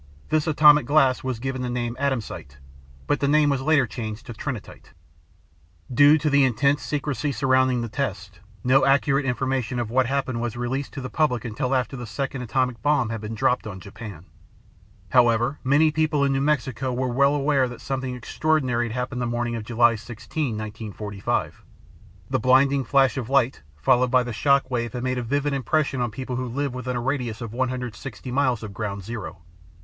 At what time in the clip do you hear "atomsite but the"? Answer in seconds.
1.99-3.27